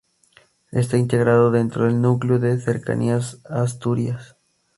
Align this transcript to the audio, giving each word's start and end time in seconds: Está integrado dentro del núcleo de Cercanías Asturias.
Está 0.71 0.97
integrado 0.97 1.51
dentro 1.51 1.83
del 1.85 2.01
núcleo 2.01 2.39
de 2.39 2.59
Cercanías 2.59 3.39
Asturias. 3.47 4.35